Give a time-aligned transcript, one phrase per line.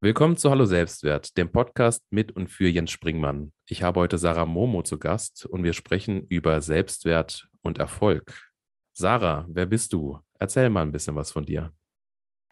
[0.00, 3.52] Willkommen zu Hallo Selbstwert, dem Podcast mit und für Jens Springmann.
[3.66, 8.48] Ich habe heute Sarah Momo zu Gast und wir sprechen über Selbstwert und Erfolg.
[8.94, 10.18] Sarah, wer bist du?
[10.38, 11.72] Erzähl mal ein bisschen was von dir.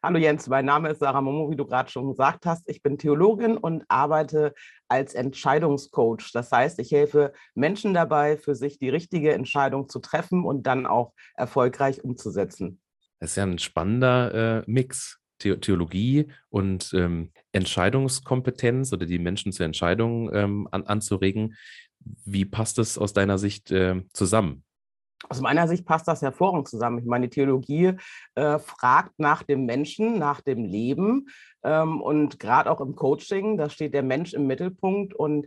[0.07, 2.69] Hallo Jens, mein Name ist Sarah Momo, wie du gerade schon gesagt hast.
[2.69, 4.55] Ich bin Theologin und arbeite
[4.87, 6.31] als Entscheidungscoach.
[6.33, 10.87] Das heißt, ich helfe Menschen dabei, für sich die richtige Entscheidung zu treffen und dann
[10.87, 12.81] auch erfolgreich umzusetzen.
[13.19, 15.19] Das ist ja ein spannender äh, Mix.
[15.39, 21.57] Theologie und ähm, Entscheidungskompetenz oder die Menschen zur Entscheidung ähm, an, anzuregen.
[22.25, 24.63] Wie passt das aus deiner Sicht äh, zusammen?
[25.29, 26.99] Aus meiner Sicht passt das hervorragend zusammen.
[26.99, 27.93] Ich meine, die Theologie
[28.35, 31.29] äh, fragt nach dem Menschen, nach dem Leben.
[31.63, 35.15] Ähm, und gerade auch im Coaching, da steht der Mensch im Mittelpunkt.
[35.15, 35.47] Und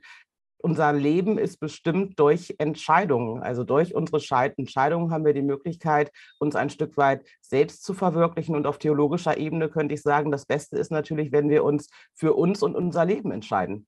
[0.61, 3.41] unser Leben ist bestimmt durch Entscheidungen.
[3.41, 4.19] Also durch unsere
[4.57, 8.55] Entscheidungen haben wir die Möglichkeit, uns ein Stück weit selbst zu verwirklichen.
[8.55, 12.33] Und auf theologischer Ebene könnte ich sagen, das Beste ist natürlich, wenn wir uns für
[12.33, 13.88] uns und unser Leben entscheiden.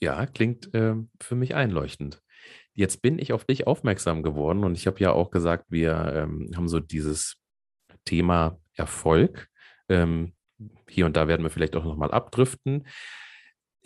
[0.00, 2.22] Ja, klingt äh, für mich einleuchtend.
[2.76, 6.50] Jetzt bin ich auf dich aufmerksam geworden und ich habe ja auch gesagt, wir ähm,
[6.54, 7.36] haben so dieses
[8.04, 9.48] Thema Erfolg.
[9.88, 10.34] Ähm,
[10.88, 12.84] hier und da werden wir vielleicht auch nochmal abdriften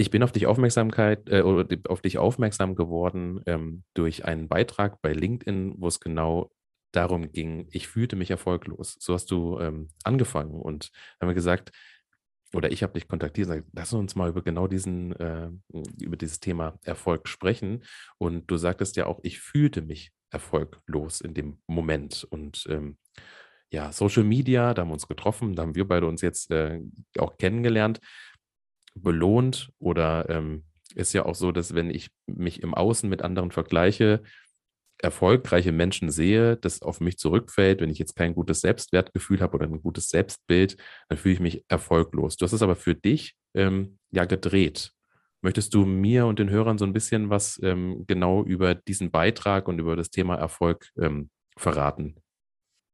[0.01, 5.03] ich bin auf dich Aufmerksamkeit äh, oder auf dich aufmerksam geworden ähm, durch einen Beitrag
[5.03, 6.51] bei LinkedIn, wo es genau
[6.91, 8.97] darum ging, ich fühlte mich erfolglos.
[8.99, 11.73] So hast du ähm, angefangen und haben wir gesagt,
[12.53, 15.51] oder ich habe dich kontaktiert und gesagt, lass uns mal über genau diesen, äh,
[16.01, 17.85] über dieses Thema Erfolg sprechen.
[18.19, 22.27] Und du sagtest ja auch, ich fühlte mich erfolglos in dem Moment.
[22.29, 22.97] Und ähm,
[23.71, 26.81] ja, Social Media, da haben wir uns getroffen, da haben wir beide uns jetzt äh,
[27.19, 28.01] auch kennengelernt
[28.95, 30.65] belohnt oder ähm,
[30.97, 34.23] ist ja auch so, dass wenn ich mich im Außen mit anderen vergleiche,
[35.03, 39.67] erfolgreiche Menschen sehe, das auf mich zurückfällt, wenn ich jetzt kein gutes Selbstwertgefühl habe oder
[39.67, 40.77] ein gutes Selbstbild,
[41.09, 42.37] dann fühle ich mich erfolglos.
[42.37, 44.93] Du hast es aber für dich ähm, ja gedreht.
[45.43, 49.69] Möchtest du mir und den Hörern so ein bisschen was ähm, genau über diesen Beitrag
[49.69, 52.17] und über das Thema Erfolg ähm, verraten?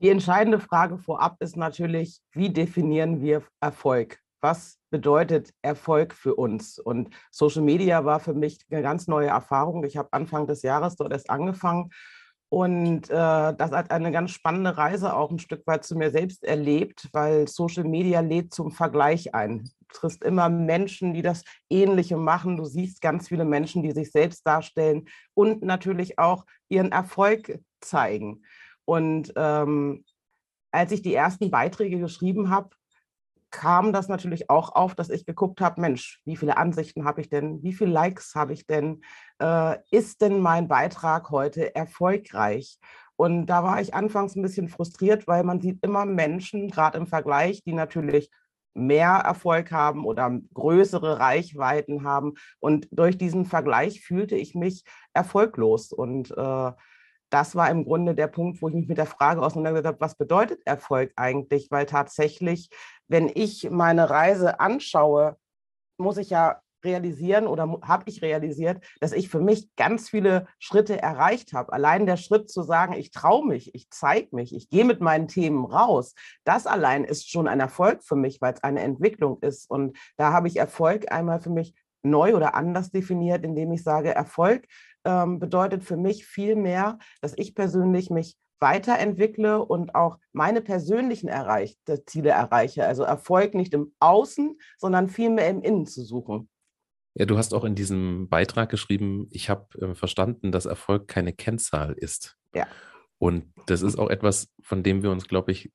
[0.00, 4.20] Die entscheidende Frage vorab ist natürlich, wie definieren wir Erfolg?
[4.46, 6.78] Was bedeutet Erfolg für uns?
[6.78, 9.82] Und Social Media war für mich eine ganz neue Erfahrung.
[9.82, 11.90] Ich habe Anfang des Jahres dort erst angefangen
[12.48, 16.44] und äh, das hat eine ganz spannende Reise auch ein Stück weit zu mir selbst
[16.44, 19.64] erlebt, weil Social Media lädt zum Vergleich ein.
[19.88, 22.56] Du triffst immer Menschen, die das Ähnliche machen.
[22.56, 28.44] Du siehst ganz viele Menschen, die sich selbst darstellen und natürlich auch ihren Erfolg zeigen.
[28.84, 30.04] Und ähm,
[30.70, 32.70] als ich die ersten Beiträge geschrieben habe,
[33.50, 37.28] kam das natürlich auch auf, dass ich geguckt habe, Mensch, wie viele Ansichten habe ich
[37.28, 39.02] denn, wie viele Likes habe ich denn,
[39.40, 42.78] äh, ist denn mein Beitrag heute erfolgreich?
[43.16, 47.06] Und da war ich anfangs ein bisschen frustriert, weil man sieht immer Menschen, gerade im
[47.06, 48.30] Vergleich, die natürlich
[48.74, 52.34] mehr Erfolg haben oder größere Reichweiten haben.
[52.60, 55.92] Und durch diesen Vergleich fühlte ich mich erfolglos.
[55.92, 56.72] Und äh,
[57.30, 60.16] das war im Grunde der Punkt, wo ich mich mit der Frage auseinandergesetzt habe, was
[60.16, 61.70] bedeutet Erfolg eigentlich?
[61.70, 62.70] Weil tatsächlich,
[63.08, 65.36] wenn ich meine Reise anschaue,
[65.98, 71.00] muss ich ja realisieren oder habe ich realisiert, dass ich für mich ganz viele Schritte
[71.00, 71.72] erreicht habe.
[71.72, 75.26] Allein der Schritt zu sagen, ich traue mich, ich zeige mich, ich gehe mit meinen
[75.26, 76.14] Themen raus,
[76.44, 79.68] das allein ist schon ein Erfolg für mich, weil es eine Entwicklung ist.
[79.68, 84.14] Und da habe ich Erfolg einmal für mich neu oder anders definiert, indem ich sage,
[84.14, 84.66] Erfolg
[85.06, 91.28] ähm, bedeutet für mich viel mehr, dass ich persönlich mich weiterentwickle und auch meine persönlichen
[91.28, 92.86] erreich Ziele erreiche.
[92.86, 96.48] Also Erfolg nicht im Außen, sondern vielmehr im Innen zu suchen.
[97.14, 101.32] Ja, du hast auch in diesem Beitrag geschrieben, ich habe äh, verstanden, dass Erfolg keine
[101.32, 102.36] Kennzahl ist.
[102.54, 102.66] Ja.
[103.18, 105.72] Und das ist auch etwas, von dem wir uns, glaube ich,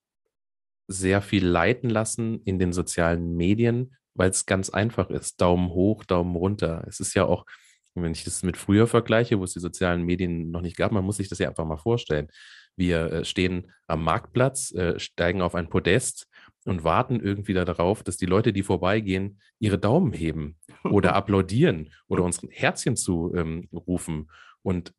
[0.87, 5.41] sehr viel leiten lassen in den sozialen Medien, weil es ganz einfach ist.
[5.41, 6.83] Daumen hoch, Daumen runter.
[6.87, 7.45] Es ist ja auch,
[7.95, 11.03] wenn ich das mit früher vergleiche, wo es die sozialen Medien noch nicht gab, man
[11.03, 12.29] muss sich das ja einfach mal vorstellen.
[12.75, 16.27] Wir äh, stehen am Marktplatz, äh, steigen auf ein Podest
[16.65, 22.23] und warten irgendwie darauf, dass die Leute, die vorbeigehen, ihre Daumen heben oder applaudieren oder
[22.23, 24.29] uns Herzchen zu ähm, rufen.
[24.61, 24.93] Und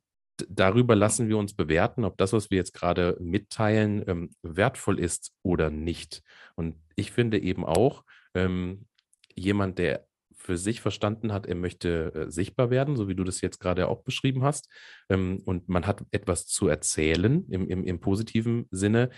[0.49, 5.33] darüber lassen wir uns bewerten, ob das, was wir jetzt gerade mitteilen, ähm, wertvoll ist
[5.43, 6.23] oder nicht.
[6.57, 8.87] Und ich finde eben auch, ähm,
[9.35, 10.07] jemand, der
[10.43, 13.87] für sich verstanden hat, er möchte äh, sichtbar werden, so wie du das jetzt gerade
[13.89, 14.69] auch beschrieben hast.
[15.09, 19.11] Ähm, und man hat etwas zu erzählen im, im, im positiven Sinne,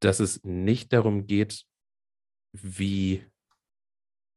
[0.00, 1.64] dass es nicht darum geht,
[2.52, 3.24] wie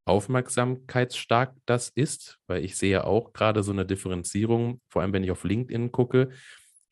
[0.06, 5.32] aufmerksamkeitsstark das ist, weil ich sehe auch gerade so eine Differenzierung, vor allem wenn ich
[5.32, 6.30] auf LinkedIn gucke,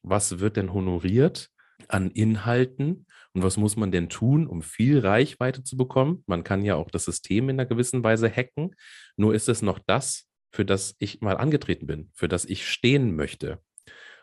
[0.02, 1.50] was wird denn honoriert
[1.88, 3.06] an Inhalten
[3.36, 6.24] und was muss man denn tun, um viel Reichweite zu bekommen?
[6.26, 8.74] Man kann ja auch das System in einer gewissen Weise hacken,
[9.18, 13.14] nur ist es noch das, für das ich mal angetreten bin, für das ich stehen
[13.14, 13.60] möchte.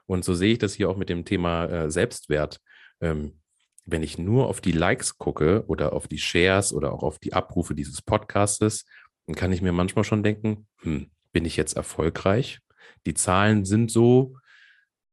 [0.06, 2.59] Und so sehe ich das hier auch mit dem Thema äh, Selbstwert.
[3.03, 3.38] Ähm,
[3.85, 7.35] wenn ich nur auf die Likes gucke oder auf die Shares oder auch auf die
[7.35, 8.87] Abrufe dieses Podcastes,
[9.26, 12.61] dann kann ich mir manchmal schon denken, hm, bin ich jetzt erfolgreich?
[13.05, 14.38] Die Zahlen sind so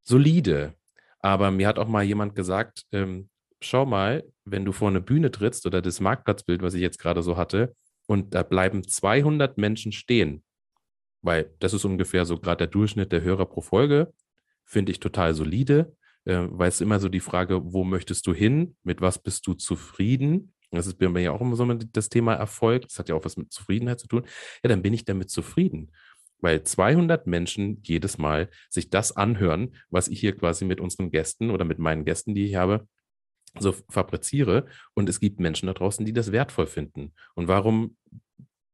[0.04, 0.74] solide.
[1.20, 3.30] Aber mir hat auch mal jemand gesagt, ähm,
[3.62, 7.24] schau mal, wenn du vor eine Bühne trittst oder das Marktplatzbild, was ich jetzt gerade
[7.24, 7.76] so hatte,
[8.08, 10.44] und da bleiben 200 Menschen stehen,
[11.22, 14.14] weil das ist ungefähr so gerade der Durchschnitt der Hörer pro Folge,
[14.66, 15.96] finde ich total solide
[16.26, 19.54] äh, weil es immer so die Frage, wo möchtest du hin, mit was bist du
[19.54, 20.54] zufrieden?
[20.72, 22.84] Das ist bei mir ja auch immer so das Thema Erfolg.
[22.84, 24.24] Das hat ja auch was mit Zufriedenheit zu tun.
[24.64, 25.92] Ja, dann bin ich damit zufrieden.
[26.42, 31.50] Weil 200 Menschen jedes Mal sich das anhören, was ich hier quasi mit unseren Gästen
[31.50, 32.88] oder mit meinen Gästen, die ich habe,
[33.58, 34.66] so fabriziere.
[34.94, 37.14] Und es gibt Menschen da draußen, die das wertvoll finden.
[37.36, 37.96] Und warum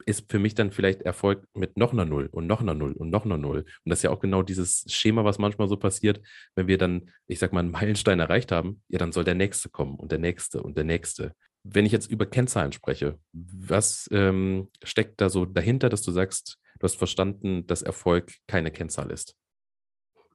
[0.05, 3.09] ist für mich dann vielleicht Erfolg mit noch einer Null und noch einer Null und
[3.09, 3.59] noch einer Null.
[3.59, 6.21] Und das ist ja auch genau dieses Schema, was manchmal so passiert,
[6.53, 9.69] wenn wir dann, ich sag mal, einen Meilenstein erreicht haben, ja, dann soll der nächste
[9.69, 11.33] kommen und der nächste und der nächste.
[11.63, 16.59] Wenn ich jetzt über Kennzahlen spreche, was ähm, steckt da so dahinter, dass du sagst,
[16.79, 19.35] du hast verstanden, dass Erfolg keine Kennzahl ist?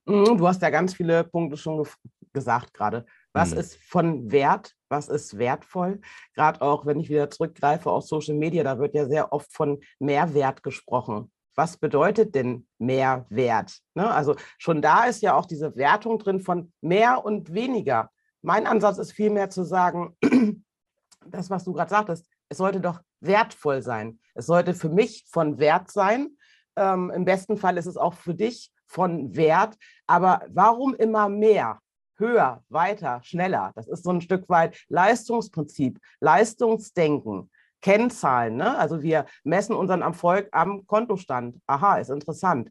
[0.07, 1.87] Mhm, du hast ja ganz viele Punkte schon
[2.33, 3.07] gesagt gerade.
[3.33, 3.59] Was mhm.
[3.59, 4.75] ist von Wert?
[4.89, 6.01] Was ist wertvoll?
[6.35, 9.81] Gerade auch, wenn ich wieder zurückgreife auf Social Media, da wird ja sehr oft von
[9.99, 11.31] Mehrwert gesprochen.
[11.55, 13.79] Was bedeutet denn Mehrwert?
[13.95, 14.11] Ne?
[14.11, 18.11] Also schon da ist ja auch diese Wertung drin von mehr und weniger.
[18.43, 20.17] Mein Ansatz ist vielmehr zu sagen,
[21.27, 24.19] das, was du gerade sagtest, es sollte doch wertvoll sein.
[24.35, 26.37] Es sollte für mich von Wert sein.
[26.77, 29.77] Ähm, Im besten Fall ist es auch für dich von Wert.
[30.07, 31.81] Aber warum immer mehr?
[32.21, 33.73] Höher, weiter, schneller.
[33.75, 37.51] Das ist so ein Stück weit Leistungsprinzip, Leistungsdenken.
[37.83, 38.77] Kennzahlen, ne?
[38.79, 41.57] also wir messen unseren Erfolg am Kontostand.
[41.67, 42.71] Aha, ist interessant.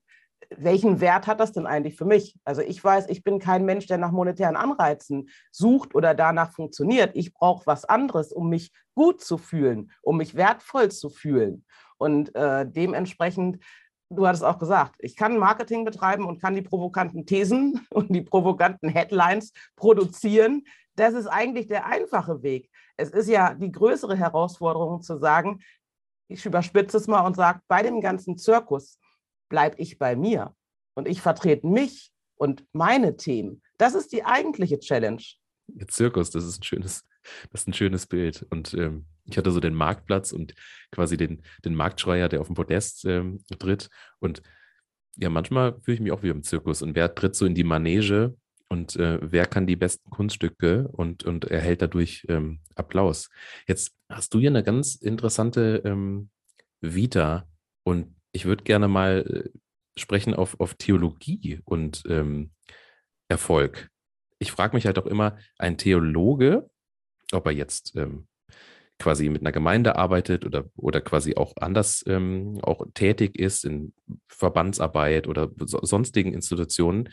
[0.56, 2.36] Welchen Wert hat das denn eigentlich für mich?
[2.44, 7.16] Also ich weiß, ich bin kein Mensch, der nach monetären Anreizen sucht oder danach funktioniert.
[7.16, 11.66] Ich brauche was anderes, um mich gut zu fühlen, um mich wertvoll zu fühlen.
[11.98, 13.64] Und äh, dementsprechend
[14.10, 18.22] du hattest auch gesagt, ich kann Marketing betreiben und kann die provokanten Thesen und die
[18.22, 20.64] provokanten Headlines produzieren.
[20.96, 22.70] Das ist eigentlich der einfache Weg.
[22.98, 25.60] Es ist ja die größere Herausforderung zu sagen,
[26.28, 29.00] ich überspitze es mal und sage, bei dem ganzen Zirkus
[29.50, 30.54] bleibe ich bei mir
[30.96, 33.64] und ich vertrete mich und meine Themen.
[33.78, 35.24] Das ist die eigentliche Challenge.
[35.88, 37.04] Zirkus, das ist ein schönes,
[37.52, 38.46] das ist ein schönes Bild.
[38.50, 40.56] Und ähm, ich hatte so den Marktplatz und
[40.92, 43.90] quasi den, den Marktschreier, der auf dem Podest ähm, tritt.
[44.20, 44.42] Und
[45.16, 46.82] ja, manchmal fühle ich mich auch wie im Zirkus.
[46.82, 48.36] Und wer tritt so in die Manege
[48.70, 53.30] und äh, wer kann die besten Kunststücke und, und erhält dadurch ähm, Applaus?
[53.68, 56.30] Jetzt hast du hier eine ganz interessante ähm,
[56.82, 57.48] Vita
[57.84, 59.60] und ich würde gerne mal äh,
[60.00, 62.52] sprechen auf, auf Theologie und ähm,
[63.28, 63.90] Erfolg.
[64.40, 66.70] Ich frage mich halt auch immer, ein Theologe,
[67.32, 68.28] ob er jetzt ähm,
[69.00, 73.94] quasi mit einer Gemeinde arbeitet oder, oder quasi auch anders ähm, auch tätig ist in
[74.28, 77.10] Verbandsarbeit oder so, sonstigen Institutionen,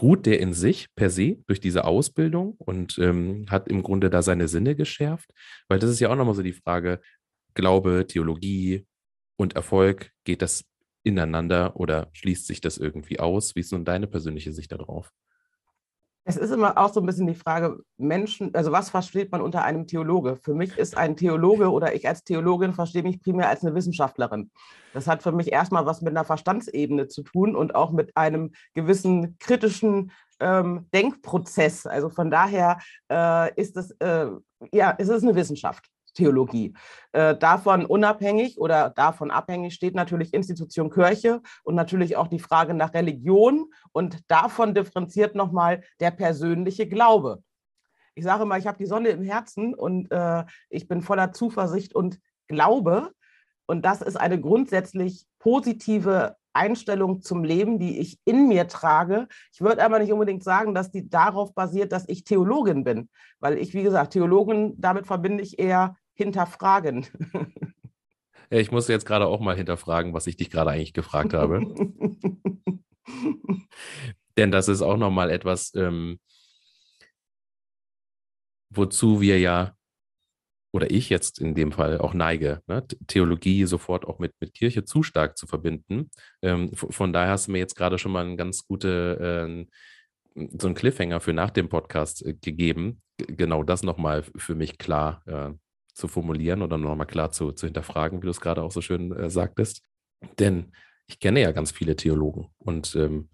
[0.00, 4.22] ruht der in sich per se durch diese Ausbildung und ähm, hat im Grunde da
[4.22, 5.30] seine Sinne geschärft?
[5.68, 7.00] Weil das ist ja auch nochmal so die Frage,
[7.54, 8.86] Glaube, Theologie
[9.36, 10.64] und Erfolg, geht das
[11.02, 13.54] ineinander oder schließt sich das irgendwie aus?
[13.54, 15.10] Wie ist nun deine persönliche Sicht darauf?
[16.24, 19.64] Es ist immer auch so ein bisschen die Frage, Menschen, also was versteht man unter
[19.64, 20.36] einem Theologe?
[20.36, 24.52] Für mich ist ein Theologe oder ich als Theologin verstehe mich primär als eine Wissenschaftlerin.
[24.94, 28.52] Das hat für mich erstmal was mit einer Verstandsebene zu tun und auch mit einem
[28.72, 31.86] gewissen kritischen ähm, Denkprozess.
[31.86, 32.78] Also von daher
[33.10, 34.26] äh, ist es, äh,
[34.72, 35.88] ja, es ist eine Wissenschaft.
[36.14, 36.74] Theologie.
[37.12, 42.74] Äh, davon unabhängig oder davon abhängig steht natürlich Institution Kirche und natürlich auch die Frage
[42.74, 47.42] nach Religion und davon differenziert nochmal der persönliche Glaube.
[48.14, 51.94] Ich sage mal, ich habe die Sonne im Herzen und äh, ich bin voller Zuversicht
[51.94, 53.12] und Glaube.
[53.66, 59.28] Und das ist eine grundsätzlich positive Einstellung zum Leben, die ich in mir trage.
[59.52, 63.08] Ich würde aber nicht unbedingt sagen, dass die darauf basiert, dass ich Theologin bin,
[63.40, 67.06] weil ich, wie gesagt, Theologin, damit verbinde ich eher hinterfragen.
[68.50, 71.60] Ja, ich muss jetzt gerade auch mal hinterfragen, was ich dich gerade eigentlich gefragt habe.
[74.36, 76.20] Denn das ist auch nochmal etwas, ähm,
[78.68, 79.74] wozu wir ja
[80.74, 82.86] oder ich jetzt in dem Fall auch neige, ne?
[83.06, 86.10] Theologie sofort auch mit, mit Kirche zu stark zu verbinden.
[86.40, 89.66] Ähm, von daher hast du mir jetzt gerade schon mal ein ganz gute,
[90.36, 94.78] äh, so einen Cliffhanger für nach dem Podcast äh, gegeben, genau das nochmal für mich
[94.78, 95.52] klar äh,
[95.94, 99.12] zu formulieren oder nochmal klar zu, zu hinterfragen, wie du es gerade auch so schön
[99.12, 99.82] äh, sagtest.
[100.38, 100.72] Denn
[101.06, 103.28] ich kenne ja ganz viele Theologen und ähm,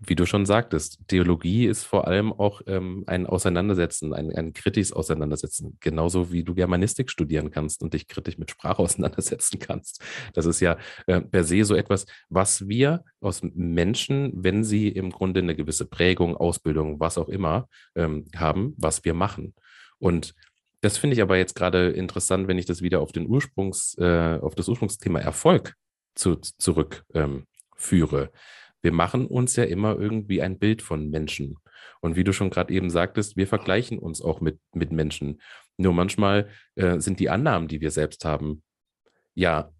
[0.00, 4.92] wie du schon sagtest, Theologie ist vor allem auch ähm, ein Auseinandersetzen, ein, ein kritisches
[4.92, 5.76] Auseinandersetzen.
[5.80, 10.02] Genauso wie du Germanistik studieren kannst und dich kritisch mit Sprache auseinandersetzen kannst.
[10.34, 15.10] Das ist ja äh, per se so etwas, was wir aus Menschen, wenn sie im
[15.10, 19.54] Grunde eine gewisse Prägung, Ausbildung, was auch immer ähm, haben, was wir machen.
[19.98, 20.34] Und
[20.80, 24.38] das finde ich aber jetzt gerade interessant, wenn ich das wieder auf den Ursprungs, äh,
[24.40, 25.74] auf das Ursprungsthema Erfolg
[26.14, 28.22] zu, zurückführe.
[28.22, 28.30] Ähm,
[28.80, 31.56] wir machen uns ja immer irgendwie ein Bild von Menschen.
[32.00, 35.40] Und wie du schon gerade eben sagtest, wir vergleichen uns auch mit, mit Menschen.
[35.76, 38.62] Nur manchmal äh, sind die Annahmen, die wir selbst haben,
[39.34, 39.72] ja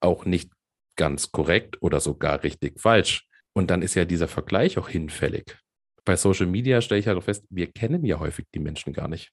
[0.00, 0.50] auch nicht
[0.96, 3.26] ganz korrekt oder sogar richtig falsch.
[3.54, 5.56] Und dann ist ja dieser Vergleich auch hinfällig.
[6.04, 9.08] Bei Social Media stelle ich halt auch fest, wir kennen ja häufig die Menschen gar
[9.08, 9.32] nicht.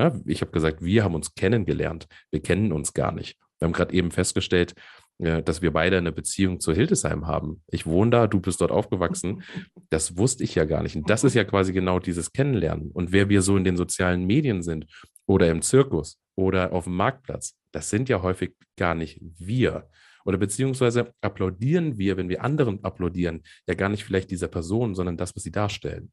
[0.00, 2.06] Ja, ich habe gesagt, wir haben uns kennengelernt.
[2.30, 3.36] Wir kennen uns gar nicht.
[3.58, 4.74] Wir haben gerade eben festgestellt,
[5.18, 7.62] dass wir beide eine Beziehung zu Hildesheim haben.
[7.66, 9.42] Ich wohne da, du bist dort aufgewachsen.
[9.92, 10.94] Das wusste ich ja gar nicht.
[10.94, 12.92] Und das ist ja quasi genau dieses Kennenlernen.
[12.92, 14.86] Und wer wir so in den sozialen Medien sind
[15.26, 19.88] oder im Zirkus oder auf dem Marktplatz, das sind ja häufig gar nicht wir.
[20.24, 25.16] Oder beziehungsweise applaudieren wir, wenn wir anderen applaudieren, ja gar nicht vielleicht dieser Person, sondern
[25.16, 26.12] das, was sie darstellen.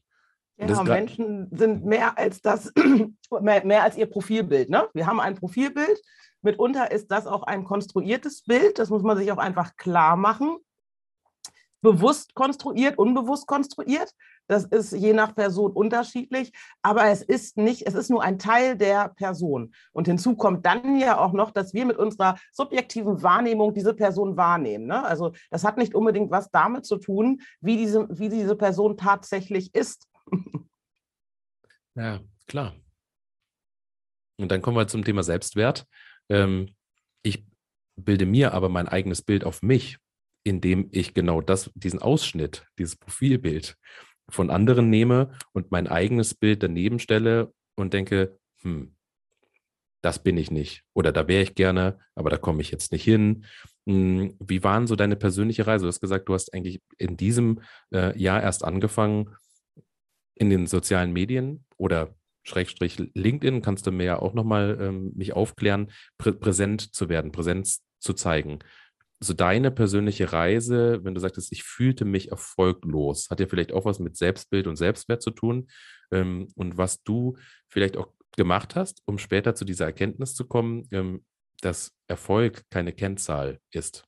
[0.57, 2.73] Ja, Menschen sind mehr als das,
[3.41, 4.69] mehr, mehr als ihr Profilbild.
[4.69, 4.87] Ne?
[4.93, 6.01] Wir haben ein Profilbild
[6.41, 10.57] Mitunter ist das auch ein konstruiertes Bild, das muss man sich auch einfach klar machen.
[11.81, 14.11] Bewusst konstruiert, unbewusst konstruiert.
[14.47, 18.77] Das ist je nach Person unterschiedlich, aber es ist nicht, es ist nur ein Teil
[18.77, 19.73] der Person.
[19.91, 24.37] Und hinzu kommt dann ja auch noch, dass wir mit unserer subjektiven Wahrnehmung diese Person
[24.37, 24.87] wahrnehmen.
[24.87, 25.03] Ne?
[25.03, 29.75] Also das hat nicht unbedingt was damit zu tun, wie diese, wie diese Person tatsächlich
[29.75, 30.07] ist.
[31.95, 32.75] Ja, klar.
[34.39, 35.87] Und dann kommen wir zum Thema Selbstwert.
[36.29, 36.75] Ähm,
[37.23, 37.43] ich
[37.95, 39.97] bilde mir aber mein eigenes Bild auf mich,
[40.43, 43.77] indem ich genau das, diesen Ausschnitt, dieses Profilbild
[44.29, 48.95] von anderen nehme und mein eigenes Bild daneben stelle und denke, hm,
[50.03, 50.83] das bin ich nicht.
[50.93, 53.45] Oder da wäre ich gerne, aber da komme ich jetzt nicht hin.
[53.87, 55.85] Hm, wie war denn so deine persönliche Reise?
[55.85, 59.35] Du hast gesagt, du hast eigentlich in diesem äh, Jahr erst angefangen
[60.39, 65.33] in den sozialen Medien oder Schrägstrich LinkedIn, kannst du mir ja auch nochmal ähm, mich
[65.33, 68.59] aufklären, prä präsent zu werden, Präsenz zu zeigen.
[69.19, 73.85] So deine persönliche Reise, wenn du sagtest, ich fühlte mich erfolglos, hat ja vielleicht auch
[73.85, 75.67] was mit Selbstbild und Selbstwert zu tun.
[76.11, 80.87] Ähm, und was du vielleicht auch gemacht hast, um später zu dieser Erkenntnis zu kommen,
[80.91, 81.25] ähm,
[81.61, 84.05] dass Erfolg keine Kennzahl ist.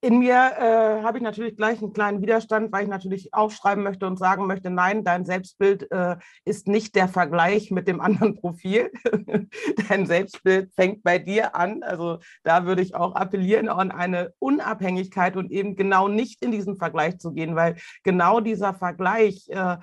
[0.00, 4.06] In mir äh, habe ich natürlich gleich einen kleinen Widerstand, weil ich natürlich aufschreiben möchte
[4.06, 8.90] und sagen möchte, nein, dein Selbstbild äh, ist nicht der Vergleich mit dem anderen Profil.
[9.88, 11.82] dein Selbstbild fängt bei dir an.
[11.82, 16.76] Also da würde ich auch appellieren an eine Unabhängigkeit und eben genau nicht in diesen
[16.76, 19.76] Vergleich zu gehen, weil genau dieser Vergleich äh,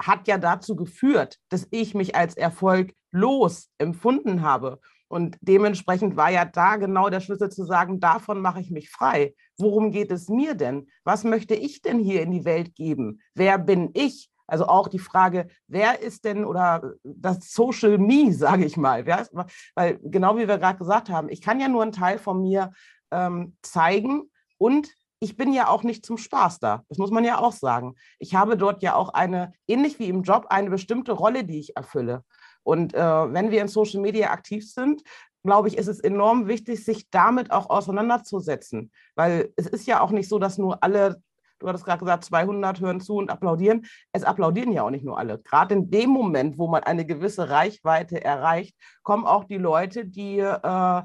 [0.00, 4.80] hat ja dazu geführt, dass ich mich als erfolglos empfunden habe.
[5.08, 9.34] Und dementsprechend war ja da genau der Schlüssel zu sagen, davon mache ich mich frei.
[9.56, 10.88] Worum geht es mir denn?
[11.04, 13.20] Was möchte ich denn hier in die Welt geben?
[13.34, 14.30] Wer bin ich?
[14.46, 19.06] Also auch die Frage, wer ist denn oder das Social Me, sage ich mal.
[19.06, 19.32] Ist,
[19.74, 22.72] weil genau wie wir gerade gesagt haben, ich kann ja nur einen Teil von mir
[23.10, 26.84] ähm, zeigen und ich bin ja auch nicht zum Spaß da.
[26.88, 27.94] Das muss man ja auch sagen.
[28.18, 31.76] Ich habe dort ja auch eine, ähnlich wie im Job, eine bestimmte Rolle, die ich
[31.76, 32.24] erfülle.
[32.68, 35.02] Und äh, wenn wir in Social Media aktiv sind,
[35.42, 38.92] glaube ich, ist es enorm wichtig, sich damit auch auseinanderzusetzen.
[39.14, 41.22] Weil es ist ja auch nicht so, dass nur alle,
[41.60, 43.86] du hattest gerade gesagt, 200 hören zu und applaudieren.
[44.12, 45.38] Es applaudieren ja auch nicht nur alle.
[45.38, 50.40] Gerade in dem Moment, wo man eine gewisse Reichweite erreicht, kommen auch die Leute, die
[50.40, 51.02] äh,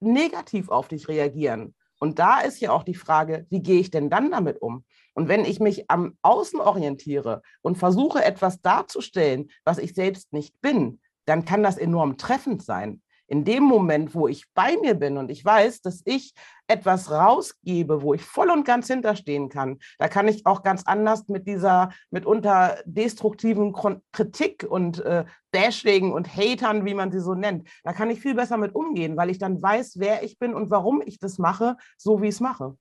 [0.00, 1.76] negativ auf dich reagieren.
[2.00, 4.84] Und da ist ja auch die Frage, wie gehe ich denn dann damit um?
[5.16, 10.60] Und wenn ich mich am Außen orientiere und versuche, etwas darzustellen, was ich selbst nicht
[10.60, 13.00] bin, dann kann das enorm treffend sein.
[13.26, 16.34] In dem Moment, wo ich bei mir bin und ich weiß, dass ich
[16.68, 21.26] etwas rausgebe, wo ich voll und ganz hinterstehen kann, da kann ich auch ganz anders
[21.28, 23.74] mit dieser mitunter destruktiven
[24.12, 28.34] Kritik und äh, Bashing und Hatern, wie man sie so nennt, da kann ich viel
[28.34, 31.78] besser mit umgehen, weil ich dann weiß, wer ich bin und warum ich das mache,
[31.96, 32.76] so wie ich es mache.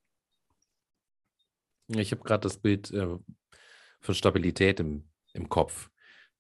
[1.88, 3.18] Ich habe gerade das Bild äh,
[4.02, 5.90] von Stabilität im, im Kopf.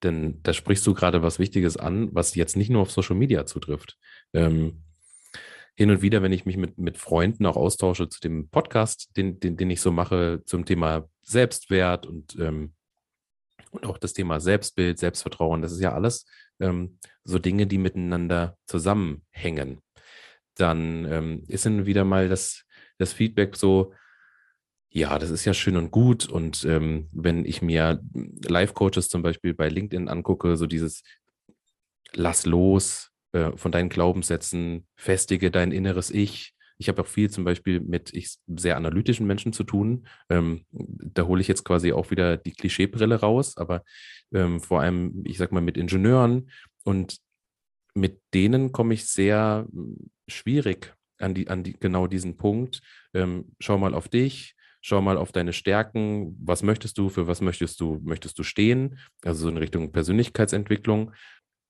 [0.03, 3.45] Denn da sprichst du gerade was Wichtiges an, was jetzt nicht nur auf Social Media
[3.45, 3.97] zutrifft.
[4.33, 4.83] Ähm,
[5.75, 9.39] hin und wieder, wenn ich mich mit, mit Freunden auch austausche zu dem Podcast, den,
[9.39, 12.73] den, den ich so mache zum Thema Selbstwert und, ähm,
[13.71, 16.25] und auch das Thema Selbstbild, Selbstvertrauen, das ist ja alles
[16.59, 19.81] ähm, so Dinge, die miteinander zusammenhängen.
[20.55, 22.63] Dann ähm, ist dann wieder mal das,
[22.97, 23.93] das Feedback so,
[24.95, 26.29] ja, das ist ja schön und gut.
[26.29, 31.03] Und ähm, wenn ich mir Live-Coaches zum Beispiel bei LinkedIn angucke, so dieses
[32.13, 36.53] Lass los äh, von deinen Glaubenssätzen, festige dein inneres Ich.
[36.77, 40.07] Ich habe auch viel zum Beispiel mit ich, sehr analytischen Menschen zu tun.
[40.29, 43.83] Ähm, da hole ich jetzt quasi auch wieder die Klischeebrille raus, aber
[44.33, 46.49] ähm, vor allem, ich sag mal, mit Ingenieuren
[46.85, 47.17] und
[47.95, 52.81] mit denen komme ich sehr hm, schwierig an, die, an die, genau diesen Punkt.
[53.13, 54.54] Ähm, schau mal auf dich,
[54.86, 59.00] schau mal auf deine Stärken, was möchtest du, für was möchtest du, möchtest du stehen,
[59.24, 61.12] also so in Richtung Persönlichkeitsentwicklung.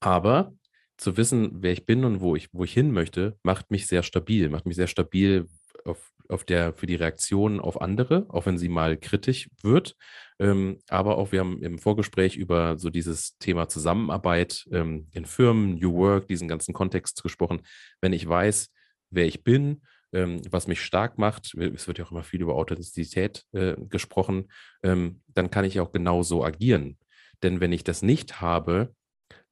[0.02, 0.54] Aber
[0.98, 4.04] zu wissen, wer ich bin und wo ich, wo ich hin möchte, macht mich sehr
[4.04, 5.48] stabil, macht mich sehr stabil
[5.86, 9.96] auf, auf der, für die Reaktion auf andere, auch wenn sie mal kritisch wird.
[10.38, 15.76] Ähm, aber auch wir haben im Vorgespräch über so dieses Thema Zusammenarbeit ähm, in Firmen,
[15.76, 17.62] New Work, diesen ganzen Kontext gesprochen.
[18.02, 18.74] Wenn ich weiß,
[19.10, 19.84] wer ich bin,
[20.16, 24.50] ähm, was mich stark macht, es wird ja auch immer viel über Authentizität äh, gesprochen,
[24.82, 26.98] ähm, dann kann ich auch genau so agieren.
[27.44, 28.96] Denn wenn ich das nicht habe,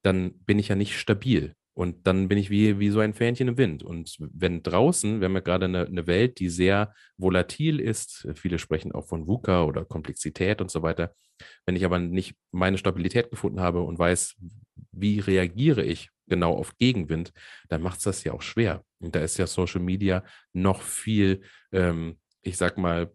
[0.01, 1.53] dann bin ich ja nicht stabil.
[1.75, 3.81] Und dann bin ich wie, wie so ein Fähnchen im Wind.
[3.81, 8.59] Und wenn draußen, wir haben ja gerade eine, eine Welt, die sehr volatil ist, viele
[8.59, 11.13] sprechen auch von VUCA oder Komplexität und so weiter.
[11.65, 14.35] Wenn ich aber nicht meine Stabilität gefunden habe und weiß,
[14.93, 17.33] wie reagiere ich genau auf Gegenwind,
[17.69, 18.83] dann macht es das ja auch schwer.
[18.99, 20.23] Und da ist ja Social Media
[20.53, 23.11] noch viel, ähm, ich sag mal,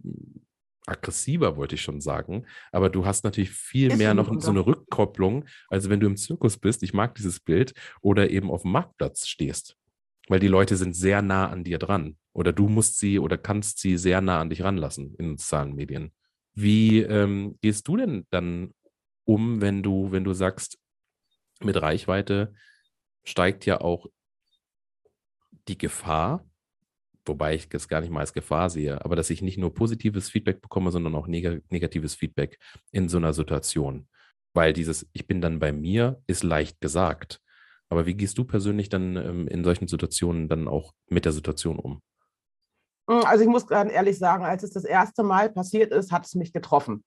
[0.87, 2.47] aggressiver, wollte ich schon sagen.
[2.73, 6.17] Aber du hast natürlich viel ist mehr noch so eine Rückkopplung, als wenn du im
[6.17, 6.83] Zirkus bist.
[6.83, 9.77] Ich mag dieses Bild oder eben auf dem Marktplatz stehst.
[10.29, 12.17] Weil die Leute sind sehr nah an dir dran.
[12.33, 16.13] Oder du musst sie oder kannst sie sehr nah an dich ranlassen in sozialen Medien.
[16.55, 18.75] Wie ähm, gehst du denn dann
[19.25, 20.79] um, wenn du, wenn du sagst,
[21.61, 22.55] mit Reichweite
[23.25, 24.07] steigt ja auch
[25.69, 26.47] die Gefahr,
[27.25, 30.31] wobei ich das gar nicht mal als Gefahr sehe, aber dass ich nicht nur positives
[30.31, 32.59] Feedback bekomme, sondern auch neg negatives Feedback
[32.91, 34.09] in so einer Situation.
[34.55, 37.41] Weil dieses Ich bin dann bei mir ist leicht gesagt.
[37.91, 41.79] Aber wie gehst du persönlich dann ähm, in solchen Situationen dann auch mit der Situation
[41.79, 42.03] um?
[43.09, 46.27] Hm, also ich muss ganz ehrlich sagen, als es das erste Mal passiert ist, hat
[46.27, 47.05] es mich getroffen.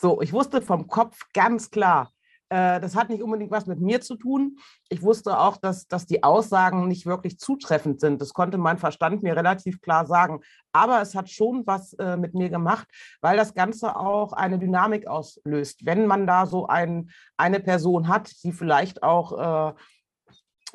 [0.00, 2.10] So, ich wusste vom Kopf ganz klar,
[2.52, 4.58] äh, das hat nicht unbedingt was mit mir zu tun.
[4.90, 8.20] Ich wusste auch, dass, dass die Aussagen nicht wirklich zutreffend sind.
[8.20, 10.40] Das konnte mein Verstand mir relativ klar sagen.
[10.72, 12.86] Aber es hat schon was äh, mit mir gemacht,
[13.22, 15.86] weil das Ganze auch eine Dynamik auslöst.
[15.86, 19.74] Wenn man da so ein, eine Person hat, die vielleicht auch äh,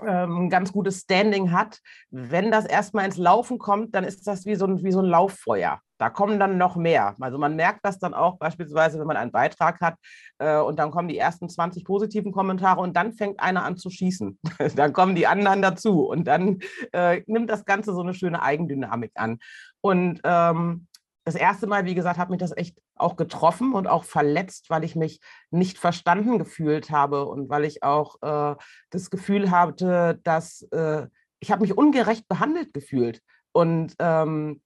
[0.03, 1.79] ähm, ein ganz gutes Standing hat.
[2.09, 5.05] Wenn das erstmal ins Laufen kommt, dann ist das wie so ein, wie so ein
[5.05, 5.79] Lauffeuer.
[5.97, 7.15] Da kommen dann noch mehr.
[7.19, 9.95] Also man merkt das dann auch beispielsweise, wenn man einen Beitrag hat
[10.37, 13.89] äh, und dann kommen die ersten 20 positiven Kommentare und dann fängt einer an zu
[13.89, 14.39] schießen.
[14.75, 16.59] dann kommen die anderen dazu und dann
[16.93, 19.39] äh, nimmt das Ganze so eine schöne Eigendynamik an.
[19.81, 20.87] Und ähm,
[21.27, 24.85] das erste Mal, wie gesagt, hat mich das echt auch getroffen und auch verletzt, weil
[24.85, 25.19] ich mich
[25.51, 28.55] nicht verstanden gefühlt habe und weil ich auch äh,
[28.91, 31.07] das Gefühl hatte, dass äh,
[31.39, 33.21] ich habe mich ungerecht behandelt gefühlt.
[33.51, 34.61] Und ähm,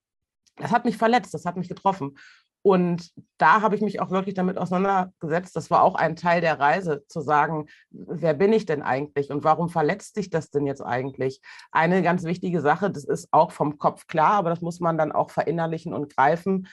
[0.62, 2.18] das hat mich verletzt, das hat mich getroffen.
[2.64, 5.56] Und da habe ich mich auch wirklich damit auseinandergesetzt.
[5.56, 9.44] Das war auch ein Teil der Reise, zu sagen, wer bin ich denn eigentlich und
[9.44, 11.42] warum verletzt sich das denn jetzt eigentlich?
[11.72, 15.12] Eine ganz wichtige Sache, das ist auch vom Kopf klar, aber das muss man dann
[15.12, 16.68] auch verinnerlichen und greifen.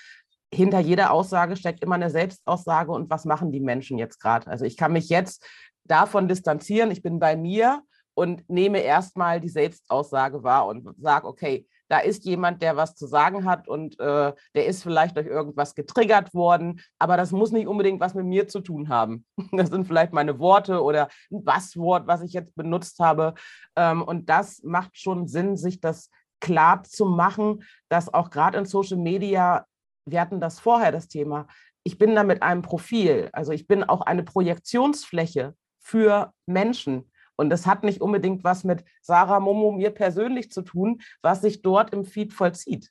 [0.52, 4.46] Hinter jeder Aussage steckt immer eine Selbstaussage und was machen die Menschen jetzt gerade?
[4.46, 5.46] Also ich kann mich jetzt
[5.84, 11.66] davon distanzieren, ich bin bei mir und nehme erstmal die Selbstaussage wahr und sage, okay,
[11.88, 15.74] da ist jemand, der was zu sagen hat und äh, der ist vielleicht durch irgendwas
[15.74, 19.24] getriggert worden, aber das muss nicht unbedingt was mit mir zu tun haben.
[19.58, 23.34] Das sind vielleicht meine Worte oder ein Basswort, was ich jetzt benutzt habe.
[23.76, 28.66] Ähm, und das macht schon Sinn, sich das klar zu machen, dass auch gerade in
[28.66, 29.66] Social Media,
[30.04, 31.46] wir hatten das vorher, das Thema,
[31.82, 37.10] ich bin da mit einem Profil, also ich bin auch eine Projektionsfläche für Menschen.
[37.38, 41.62] Und das hat nicht unbedingt was mit Sarah Momo mir persönlich zu tun, was sich
[41.62, 42.90] dort im Feed vollzieht.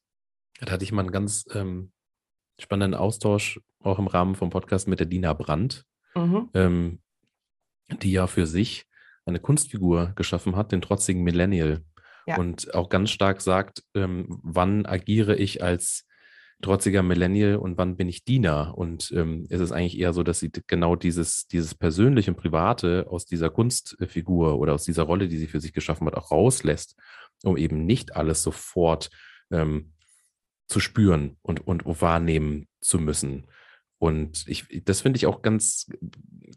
[0.62, 1.91] Da hatte ich mal einen ganz ähm,
[2.57, 6.49] spannenden Austausch, auch im Rahmen vom Podcast mit der Dina Brandt, mhm.
[6.53, 6.99] ähm,
[8.01, 8.86] die ja für sich
[9.25, 11.83] eine Kunstfigur geschaffen hat, den trotzigen Millennial.
[12.25, 12.38] Ja.
[12.38, 16.07] Und auch ganz stark sagt, ähm, wann agiere ich als
[16.62, 18.74] trotziger Millennial und wann bin ich Diener?
[18.78, 23.08] Und ähm, ist es eigentlich eher so, dass sie genau dieses, dieses Persönliche und Private
[23.10, 26.96] aus dieser Kunstfigur oder aus dieser Rolle, die sie für sich geschaffen hat, auch rauslässt,
[27.43, 29.10] um eben nicht alles sofort
[29.52, 29.93] ähm,
[30.67, 33.48] zu spüren und, und wahrnehmen zu müssen.
[33.99, 35.89] Und ich, das finde ich auch ganz,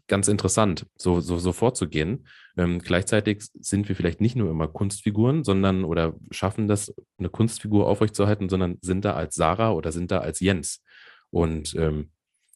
[0.07, 2.27] ganz interessant, so, so, so vorzugehen.
[2.55, 7.87] Ähm, gleichzeitig sind wir vielleicht nicht nur immer Kunstfiguren, sondern oder schaffen das, eine Kunstfigur
[7.87, 10.83] aufrechtzuerhalten, sondern sind da als Sarah oder sind da als Jens.
[11.31, 12.11] Und ähm,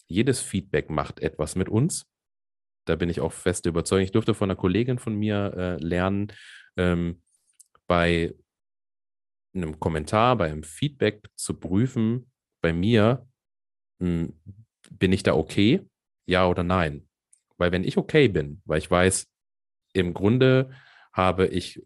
[0.08, 2.06] jedes Feedback macht etwas mit uns.
[2.86, 4.04] Da bin ich auch fest überzeugt.
[4.04, 6.32] Ich durfte von einer Kollegin von mir äh, lernen,
[6.78, 7.24] ähm,
[7.88, 8.36] bei
[9.56, 13.28] einem Kommentar, bei einem Feedback zu prüfen, bei mir,
[14.00, 14.34] hm,
[14.92, 15.82] bin ich da okay?
[16.26, 17.08] Ja oder nein?
[17.58, 19.28] Weil wenn ich okay bin, weil ich weiß,
[19.94, 20.72] im Grunde
[21.14, 21.82] habe ich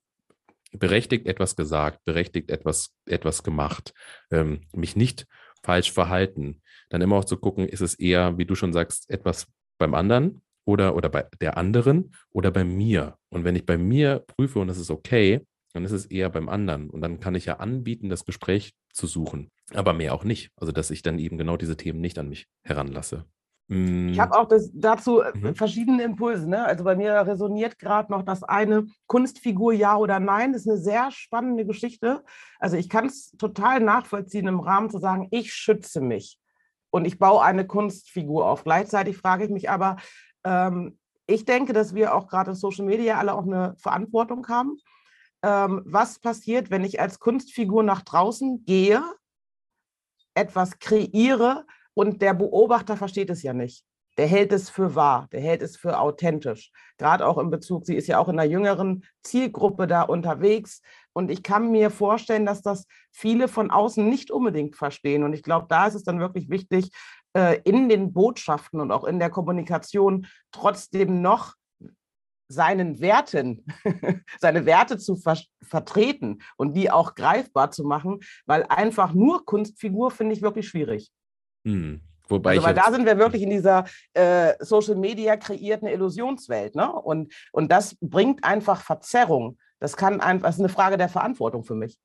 [0.71, 3.93] berechtigt etwas gesagt, berechtigt etwas, etwas gemacht,
[4.31, 5.27] ähm, mich nicht
[5.63, 9.47] falsch verhalten, dann immer auch zu gucken, ist es eher, wie du schon sagst, etwas
[9.77, 13.17] beim anderen oder, oder bei der anderen oder bei mir.
[13.29, 15.41] Und wenn ich bei mir prüfe und es ist okay,
[15.73, 16.89] dann ist es eher beim anderen.
[16.89, 20.51] Und dann kann ich ja anbieten, das Gespräch zu suchen, aber mehr auch nicht.
[20.57, 23.25] Also, dass ich dann eben genau diese Themen nicht an mich heranlasse.
[23.67, 24.19] Ich mm.
[24.19, 25.55] habe auch das, dazu äh, mhm.
[25.55, 26.49] verschiedene Impulse.
[26.49, 26.65] Ne?
[26.65, 30.53] Also bei mir resoniert gerade noch das eine Kunstfigur ja oder nein.
[30.53, 32.23] Das ist eine sehr spannende Geschichte.
[32.59, 36.39] Also ich kann es total nachvollziehen im Rahmen zu sagen, ich schütze mich
[36.89, 38.63] und ich baue eine Kunstfigur auf.
[38.63, 39.97] Gleichzeitig frage ich mich aber,
[40.43, 44.79] ähm, ich denke, dass wir auch gerade Social Media alle auch eine Verantwortung haben
[45.43, 49.01] ähm, was passiert, wenn ich als Kunstfigur nach draußen gehe,
[50.33, 53.83] etwas kreiere und der Beobachter versteht es ja nicht.
[54.17, 56.71] Der hält es für wahr, der hält es für authentisch.
[56.97, 60.81] Gerade auch in Bezug, sie ist ja auch in einer jüngeren Zielgruppe da unterwegs.
[61.13, 65.23] Und ich kann mir vorstellen, dass das viele von außen nicht unbedingt verstehen.
[65.23, 66.91] Und ich glaube, da ist es dann wirklich wichtig,
[67.33, 71.53] äh, in den Botschaften und auch in der Kommunikation trotzdem noch
[72.49, 73.63] seinen Werten,
[74.39, 80.09] seine Werte zu ver vertreten und die auch greifbar zu machen, weil einfach nur Kunstfigur
[80.09, 81.11] finde ich wirklich schwierig.
[81.63, 82.01] Hm.
[82.27, 86.75] Wobei also, weil da sind wir wirklich in dieser äh, Social Media kreierten Illusionswelt.
[86.75, 86.91] Ne?
[86.91, 89.57] Und, und das bringt einfach Verzerrung.
[89.79, 91.97] Das kann einfach, das ist eine Frage der Verantwortung für mich.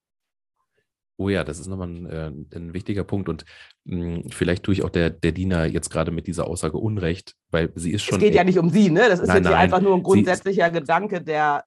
[1.16, 3.44] Oh ja, das ist nochmal ein, äh, ein wichtiger Punkt und
[3.85, 7.35] mh, hm, vielleicht tue ich auch der, der Diener jetzt gerade mit dieser Aussage Unrecht,
[7.50, 8.18] weil sie ist schon.
[8.18, 9.09] Es geht ja nicht um sie, ne?
[9.09, 11.64] Das ist nein, jetzt nein, einfach nur ein grundsätzlicher Gedanke, der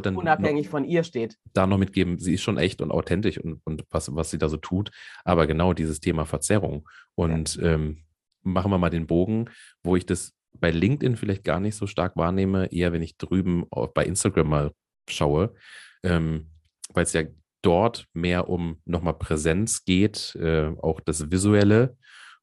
[0.00, 1.36] dann unabhängig noch, von ihr steht.
[1.52, 4.48] Da noch mitgeben, sie ist schon echt und authentisch und, und was, was sie da
[4.48, 4.90] so tut,
[5.24, 6.88] aber genau dieses Thema Verzerrung.
[7.14, 7.74] Und ja.
[7.74, 8.04] ähm,
[8.42, 9.50] machen wir mal den Bogen,
[9.82, 13.66] wo ich das bei LinkedIn vielleicht gar nicht so stark wahrnehme, eher wenn ich drüben
[13.94, 14.72] bei Instagram mal
[15.08, 15.54] schaue,
[16.02, 16.50] ähm,
[16.92, 17.22] weil es ja
[17.64, 21.96] dort mehr um nochmal Präsenz geht, äh, auch das Visuelle.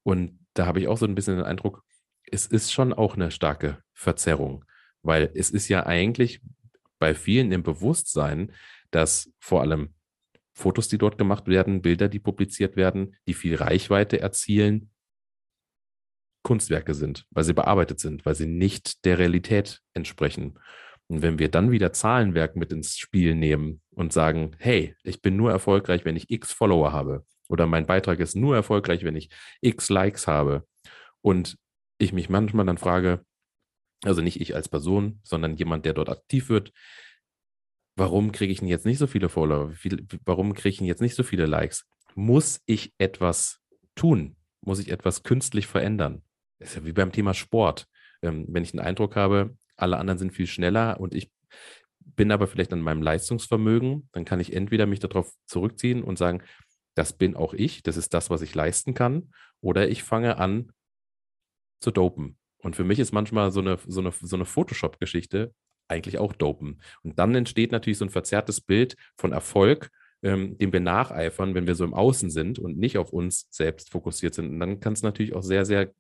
[0.04, 1.84] Und da habe ich auch so ein bisschen den Eindruck,
[2.32, 4.66] es ist schon auch eine starke Verzerrung,
[5.04, 6.42] weil es ist ja eigentlich
[7.00, 8.52] bei vielen im Bewusstsein,
[8.90, 9.94] dass vor allem
[10.54, 14.92] Fotos, die dort gemacht werden, Bilder, die publiziert werden, die viel Reichweite erzielen,
[16.44, 20.60] Kunstwerke sind, weil sie bearbeitet sind, weil sie nicht der Realität entsprechen.
[21.12, 25.36] Und wenn wir dann wieder Zahlenwerk mit ins Spiel nehmen und sagen, hey, ich bin
[25.36, 29.30] nur erfolgreich, wenn ich x Follower habe oder mein Beitrag ist nur erfolgreich, wenn ich
[29.60, 30.66] x Likes habe
[31.20, 31.58] und
[31.98, 33.26] ich mich manchmal dann frage,
[34.06, 36.72] also nicht ich als Person, sondern jemand, der dort aktiv wird,
[37.98, 39.74] warum kriege ich denn jetzt nicht so viele Follower?
[40.24, 41.90] Warum kriege ich denn jetzt nicht so viele Likes?
[42.16, 43.60] Muss ich etwas
[43.96, 44.38] tun?
[44.62, 46.22] Muss ich etwas künstlich verändern?
[46.60, 47.86] Das ist ja wie beim Thema Sport.
[48.22, 51.32] Ähm, wenn ich den Eindruck habe, alle anderen sind viel schneller und ich
[52.00, 56.42] bin aber vielleicht an meinem Leistungsvermögen, dann kann ich entweder mich darauf zurückziehen und sagen,
[56.96, 60.72] das bin auch ich, das ist das, was ich leisten kann, oder ich fange an
[61.80, 62.38] zu dopen.
[62.58, 65.54] Und für mich ist manchmal so eine, so eine, so eine Photoshop-Geschichte
[65.88, 66.82] eigentlich auch dopen.
[67.04, 69.90] Und dann entsteht natürlich so ein verzerrtes Bild von Erfolg,
[70.24, 73.90] ähm, dem wir nacheifern, wenn wir so im Außen sind und nicht auf uns selbst
[73.90, 74.50] fokussiert sind.
[74.50, 75.92] Und dann kann es natürlich auch sehr, sehr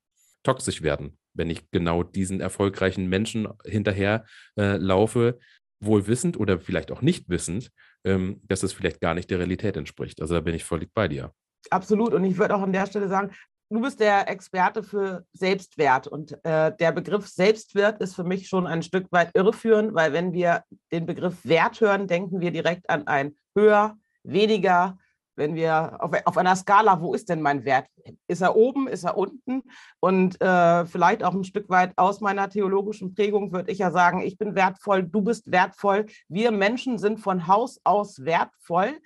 [0.43, 4.25] toxisch werden, wenn ich genau diesen erfolgreichen Menschen hinterher
[4.57, 5.39] äh, laufe,
[5.79, 7.71] wohl wissend oder vielleicht auch nicht wissend,
[8.03, 10.21] ähm, dass es vielleicht gar nicht der Realität entspricht.
[10.21, 11.33] Also da bin ich völlig bei dir.
[11.69, 12.13] Absolut.
[12.13, 13.31] Und ich würde auch an der Stelle sagen,
[13.69, 16.07] du bist der Experte für Selbstwert.
[16.07, 20.33] Und äh, der Begriff Selbstwert ist für mich schon ein Stück weit irreführend, weil wenn
[20.33, 24.97] wir den Begriff Wert hören, denken wir direkt an ein höher, weniger,
[25.35, 27.87] wenn wir auf, auf, einer Skala, wo ist denn mein Wert?
[28.27, 29.63] Ist er oben, ist er unten?
[29.99, 34.21] Und äh, vielleicht auch ein Stück weit aus meiner theologischen Prägung würde ich ja sagen,
[34.21, 36.05] ich bin wertvoll, du bist wertvoll.
[36.27, 38.99] Wir Menschen sind von Haus aus wertvoll.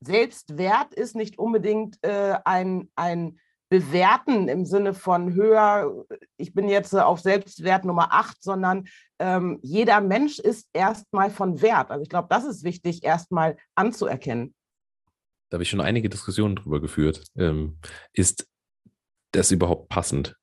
[0.00, 6.06] Selbstwert ist nicht unbedingt äh, ein, ein Bewerten im Sinne von höher,
[6.38, 11.90] ich bin jetzt auf Selbstwert Nummer 8, sondern ähm, jeder Mensch ist erstmal von Wert.
[11.90, 14.54] Also ich glaube, das ist wichtig, erstmal anzuerkennen.
[15.48, 17.24] Da habe ich schon einige Diskussionen drüber geführt.
[17.36, 17.78] Ähm,
[18.12, 18.48] ist
[19.32, 20.36] das überhaupt passend?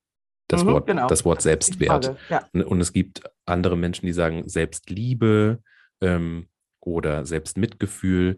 [0.47, 1.07] Das, mhm, Wort, genau.
[1.07, 2.15] das Wort Selbstwert.
[2.29, 2.47] Ja.
[2.53, 5.59] Und es gibt andere Menschen, die sagen Selbstliebe
[6.01, 6.47] ähm,
[6.79, 8.37] oder Selbstmitgefühl.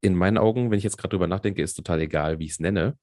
[0.00, 2.60] In meinen Augen, wenn ich jetzt gerade drüber nachdenke, ist total egal, wie ich es
[2.60, 2.96] nenne.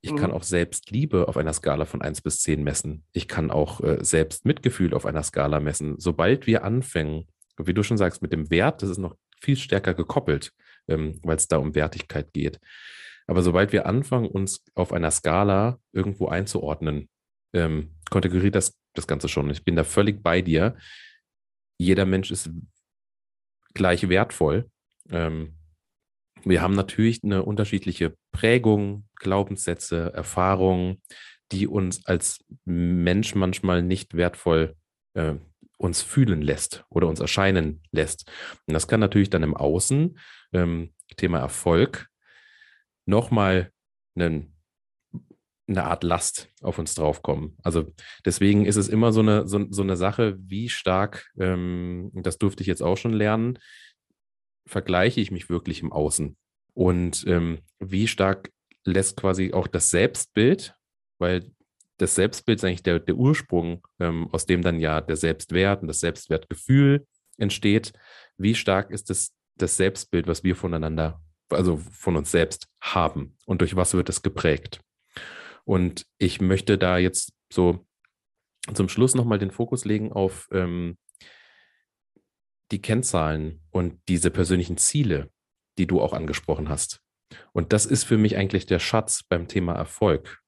[0.00, 0.16] Ich mhm.
[0.16, 3.04] kann auch Selbstliebe auf einer Skala von 1 bis 10 messen.
[3.12, 5.96] Ich kann auch äh, Selbstmitgefühl auf einer Skala messen.
[5.98, 7.26] Sobald wir anfangen,
[7.58, 10.52] wie du schon sagst, mit dem Wert, das ist noch viel stärker gekoppelt,
[10.88, 12.60] ähm, weil es da um Wertigkeit geht.
[13.26, 17.08] Aber sobald wir anfangen, uns auf einer Skala irgendwo einzuordnen,
[17.52, 19.50] ähm, konfiguriert das das Ganze schon.
[19.50, 20.76] Ich bin da völlig bei dir.
[21.78, 22.50] Jeder Mensch ist
[23.74, 24.70] gleich wertvoll.
[25.10, 25.58] Ähm,
[26.44, 31.02] wir haben natürlich eine unterschiedliche Prägung, Glaubenssätze, Erfahrungen,
[31.52, 34.76] die uns als Mensch manchmal nicht wertvoll
[35.14, 35.34] äh,
[35.78, 38.30] uns fühlen lässt oder uns erscheinen lässt.
[38.66, 40.18] Und das kann natürlich dann im Außen,
[40.52, 42.08] ähm, Thema Erfolg,
[43.04, 43.70] nochmal
[44.16, 44.56] einen,
[45.68, 47.56] eine Art Last auf uns draufkommen.
[47.62, 47.92] Also
[48.24, 52.62] deswegen ist es immer so eine, so, so eine Sache, wie stark, ähm, das durfte
[52.62, 53.58] ich jetzt auch schon lernen,
[54.66, 56.36] vergleiche ich mich wirklich im Außen?
[56.74, 58.50] Und ähm, wie stark
[58.84, 60.74] lässt quasi auch das Selbstbild,
[61.18, 61.50] weil
[61.98, 65.88] das Selbstbild ist eigentlich der, der Ursprung, ähm, aus dem dann ja der Selbstwert und
[65.88, 67.06] das Selbstwertgefühl
[67.38, 67.92] entsteht.
[68.36, 73.60] Wie stark ist das, das Selbstbild, was wir voneinander, also von uns selbst haben und
[73.60, 74.80] durch was wird es geprägt?
[75.64, 77.86] Und ich möchte da jetzt so
[78.72, 80.96] zum Schluss nochmal den Fokus legen auf ähm,
[82.72, 85.30] die Kennzahlen und diese persönlichen Ziele,
[85.78, 87.00] die du auch angesprochen hast.
[87.52, 90.42] Und das ist für mich eigentlich der Schatz beim Thema Erfolg.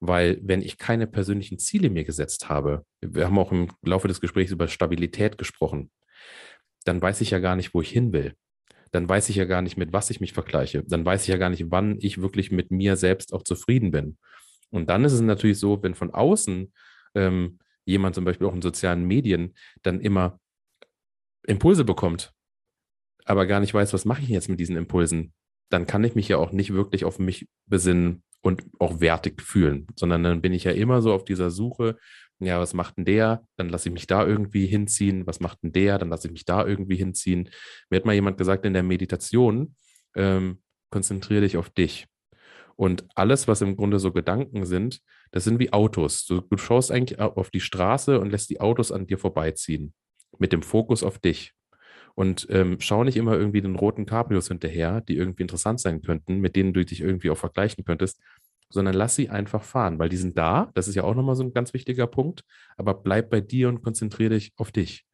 [0.00, 4.20] Weil wenn ich keine persönlichen Ziele mir gesetzt habe, wir haben auch im Laufe des
[4.20, 5.90] Gesprächs über Stabilität gesprochen,
[6.84, 8.34] dann weiß ich ja gar nicht, wo ich hin will.
[8.92, 10.84] Dann weiß ich ja gar nicht, mit was ich mich vergleiche.
[10.84, 14.18] Dann weiß ich ja gar nicht, wann ich wirklich mit mir selbst auch zufrieden bin.
[14.70, 16.72] Und dann ist es natürlich so, wenn von außen
[17.14, 20.38] ähm, jemand zum Beispiel auch in sozialen Medien dann immer
[21.46, 22.32] Impulse bekommt,
[23.24, 25.32] aber gar nicht weiß, was mache ich jetzt mit diesen Impulsen,
[25.70, 29.86] dann kann ich mich ja auch nicht wirklich auf mich besinnen und auch wertig fühlen,
[29.96, 31.96] sondern dann bin ich ja immer so auf dieser Suche,
[32.40, 33.44] ja, was macht denn der?
[33.56, 35.26] Dann lasse ich mich da irgendwie hinziehen.
[35.26, 35.98] Was macht denn der?
[35.98, 37.50] Dann lasse ich mich da irgendwie hinziehen.
[37.90, 39.74] Mir hat mal jemand gesagt in der Meditation,
[40.14, 42.06] ähm, konzentriere dich auf dich.
[42.76, 45.00] Und alles, was im Grunde so Gedanken sind,
[45.32, 46.26] das sind wie Autos.
[46.26, 49.92] Du, du schaust eigentlich auf die Straße und lässt die Autos an dir vorbeiziehen.
[50.38, 51.54] Mit dem Fokus auf dich.
[52.18, 56.40] Und ähm, schau nicht immer irgendwie den roten Cabrios hinterher, die irgendwie interessant sein könnten,
[56.40, 58.18] mit denen du dich irgendwie auch vergleichen könntest,
[58.70, 60.68] sondern lass sie einfach fahren, weil die sind da.
[60.74, 62.42] Das ist ja auch nochmal so ein ganz wichtiger Punkt.
[62.76, 65.06] Aber bleib bei dir und konzentriere dich auf dich.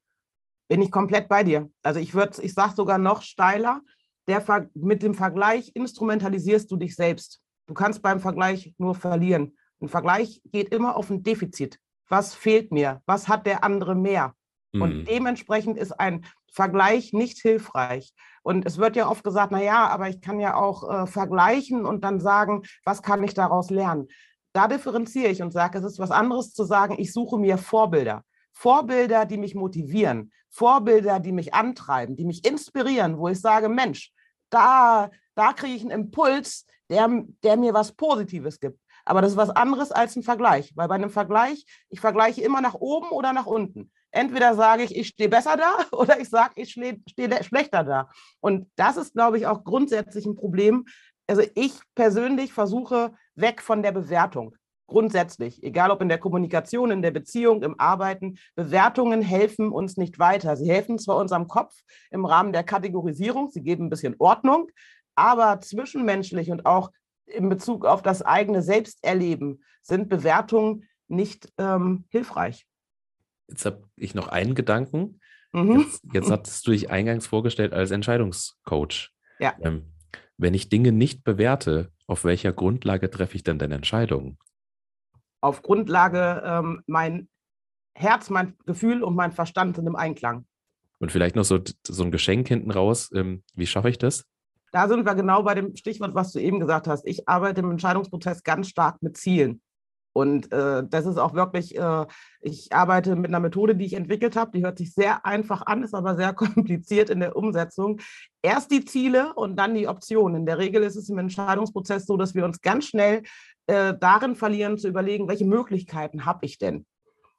[0.66, 1.70] Bin ich komplett bei dir.
[1.82, 3.82] Also ich würde, ich sage sogar noch steiler,
[4.26, 7.42] der, mit dem Vergleich instrumentalisierst du dich selbst.
[7.66, 9.58] Du kannst beim Vergleich nur verlieren.
[9.78, 11.78] Ein Vergleich geht immer auf ein Defizit.
[12.08, 13.02] Was fehlt mir?
[13.04, 14.34] Was hat der andere mehr?
[14.74, 14.82] Mhm.
[14.82, 18.12] Und dementsprechend ist ein Vergleich nicht hilfreich.
[18.42, 21.86] Und es wird ja oft gesagt, na ja, aber ich kann ja auch äh, vergleichen
[21.86, 24.08] und dann sagen, was kann ich daraus lernen?
[24.52, 28.22] Da differenziere ich und sage, es ist was anderes zu sagen, ich suche mir Vorbilder.
[28.52, 34.12] Vorbilder, die mich motivieren, Vorbilder, die mich antreiben, die mich inspirieren, wo ich sage, Mensch,
[34.50, 37.08] da, da kriege ich einen Impuls, der,
[37.42, 38.78] der mir was Positives gibt.
[39.04, 42.60] Aber das ist was anderes als ein Vergleich, weil bei einem Vergleich, ich vergleiche immer
[42.60, 43.90] nach oben oder nach unten.
[44.14, 47.00] Entweder sage ich, ich stehe besser da oder ich sage, ich stehe
[47.42, 48.08] schlechter da.
[48.40, 50.84] Und das ist, glaube ich, auch grundsätzlich ein Problem.
[51.26, 54.54] Also ich persönlich versuche weg von der Bewertung.
[54.86, 60.18] Grundsätzlich, egal ob in der Kommunikation, in der Beziehung, im Arbeiten, Bewertungen helfen uns nicht
[60.18, 60.56] weiter.
[60.56, 61.74] Sie helfen zwar unserem Kopf
[62.10, 64.68] im Rahmen der Kategorisierung, sie geben ein bisschen Ordnung,
[65.16, 66.90] aber zwischenmenschlich und auch
[67.26, 72.66] in Bezug auf das eigene Selbsterleben sind Bewertungen nicht ähm, hilfreich.
[73.48, 75.20] Jetzt habe ich noch einen Gedanken.
[75.52, 75.80] Mhm.
[75.80, 79.10] Jetzt, jetzt hattest du dich eingangs vorgestellt als Entscheidungscoach.
[79.38, 79.54] Ja.
[79.60, 79.92] Ähm,
[80.36, 84.38] wenn ich Dinge nicht bewerte, auf welcher Grundlage treffe ich denn deine Entscheidungen?
[85.40, 87.28] Auf Grundlage ähm, mein
[87.94, 90.46] Herz, mein Gefühl und mein Verstand sind im Einklang.
[90.98, 93.10] Und vielleicht noch so, so ein Geschenk hinten raus.
[93.14, 94.24] Ähm, wie schaffe ich das?
[94.72, 97.06] Da sind wir genau bei dem Stichwort, was du eben gesagt hast.
[97.06, 99.62] Ich arbeite im Entscheidungsprozess ganz stark mit Zielen.
[100.14, 102.06] Und äh, das ist auch wirklich, äh,
[102.40, 105.82] ich arbeite mit einer Methode, die ich entwickelt habe, die hört sich sehr einfach an,
[105.82, 108.00] ist aber sehr kompliziert in der Umsetzung.
[108.40, 110.36] Erst die Ziele und dann die Optionen.
[110.36, 113.24] In der Regel ist es im Entscheidungsprozess so, dass wir uns ganz schnell
[113.66, 116.86] äh, darin verlieren, zu überlegen, welche Möglichkeiten habe ich denn?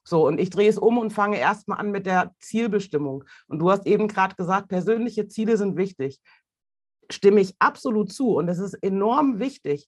[0.04, 3.24] So, und ich drehe es um und fange erstmal an mit der Zielbestimmung.
[3.48, 6.20] Und du hast eben gerade gesagt, persönliche Ziele sind wichtig.
[7.10, 8.36] Stimme ich absolut zu.
[8.36, 9.88] Und es ist enorm wichtig,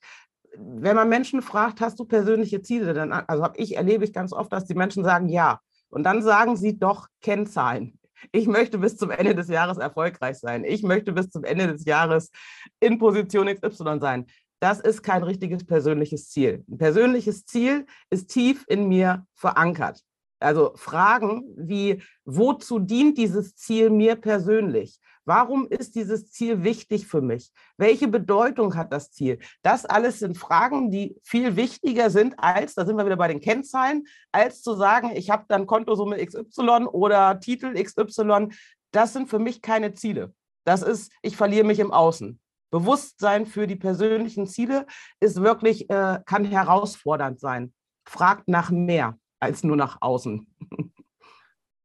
[0.60, 2.93] wenn man Menschen fragt, hast du persönliche Ziele?
[2.93, 5.60] Dann, also habe ich, erlebe ich ganz oft, dass die Menschen sagen, ja.
[5.89, 7.98] Und dann sagen sie doch Kennzahlen.
[8.32, 10.63] Ich möchte bis zum Ende des Jahres erfolgreich sein.
[10.63, 12.32] Ich möchte bis zum Ende des Jahres
[12.80, 14.26] in Position XY sein.
[14.60, 16.63] Das ist kein richtiges persönliches Ziel.
[16.67, 20.02] Ein persönliches Ziel ist tief in mir verankert.
[20.39, 25.00] Also Fragen wie, wozu dient dieses Ziel mir persönlich?
[25.28, 27.52] Warum ist dieses Ziel wichtig für mich?
[27.76, 29.40] Welche Bedeutung hat das Ziel?
[29.62, 33.42] Das alles sind Fragen, die viel wichtiger sind als, da sind wir wieder bei den
[33.42, 38.54] Kennzahlen, als zu sagen, ich habe dann Kontosumme XY oder Titel XY.
[38.92, 40.34] Das sind für mich keine Ziele.
[40.63, 42.40] Das ist, ich verliere mich im Außen.
[42.72, 44.86] Bewusstsein für die persönlichen Ziele
[45.20, 47.74] ist wirklich, äh, kann herausfordernd sein.
[48.08, 50.48] Fragt nach mehr als nur nach außen.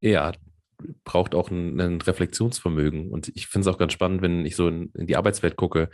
[0.01, 0.33] Ja,
[1.05, 3.11] braucht auch ein, ein Reflexionsvermögen.
[3.11, 5.91] Und ich finde es auch ganz spannend, wenn ich so in, in, die Arbeitswelt gucke,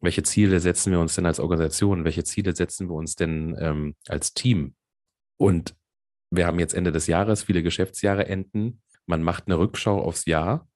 [0.00, 2.04] welche Ziele setzen wir uns denn als Organisation?
[2.04, 4.74] Welche Ziele setzen wir uns denn ähm, als Team?
[5.36, 5.74] Und
[6.30, 8.82] wir haben jetzt Ende des Jahres, viele Geschäftsjahre enden.
[9.06, 10.68] Man macht eine Rückschau aufs Jahr.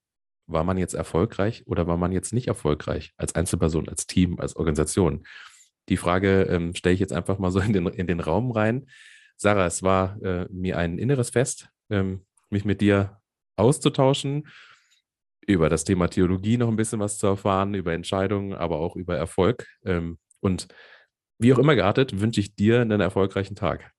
[0.47, 3.13] War man jetzt erfolgreich oder war man jetzt nicht erfolgreich?
[3.17, 5.27] Als Einzelperson, als Team, als Organisation?
[5.89, 8.87] Die Frage ähm, stelle ich jetzt einfach mal so in den, in den Raum rein.
[9.37, 13.18] Sarah, es war äh, mir ein inneres Fest, ähm, mich mit dir
[13.59, 14.49] auszutauschen,
[15.47, 19.17] über das Thema Theologie noch ein bisschen was zu erfahren, über Entscheidungen, aber auch über
[19.17, 19.67] Erfolg.
[19.85, 20.69] Ähm, und
[21.39, 23.93] wie auch immer geartet, wünsche ich dir einen erfolgreichen Tag.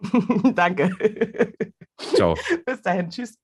[0.54, 0.90] Danke.
[1.98, 2.36] Ciao.
[2.64, 3.10] Bis dahin.
[3.10, 3.43] Tschüss.